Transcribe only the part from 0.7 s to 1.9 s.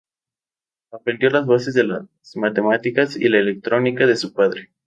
Aprendió las bases de